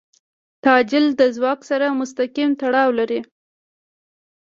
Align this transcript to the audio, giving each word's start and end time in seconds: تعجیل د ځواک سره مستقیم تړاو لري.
تعجیل 0.63 1.05
د 1.19 1.21
ځواک 1.35 1.59
سره 1.69 1.85
مستقیم 1.99 2.49
تړاو 2.61 2.89
لري. 2.99 3.19